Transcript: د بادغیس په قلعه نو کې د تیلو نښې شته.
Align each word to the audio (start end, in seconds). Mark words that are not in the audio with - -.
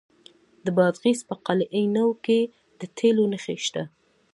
د 0.65 0.67
بادغیس 0.77 1.19
په 1.29 1.35
قلعه 1.45 1.81
نو 1.95 2.07
کې 2.25 2.39
د 2.79 2.81
تیلو 2.97 3.23
نښې 3.31 3.57
شته. 3.65 3.83